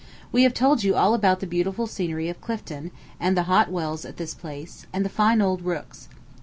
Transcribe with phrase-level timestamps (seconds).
[0.31, 4.03] We have told you all about the beautiful scenery of Clifton, and the Hot Wells
[4.03, 6.09] at this place, and the fine old rooks.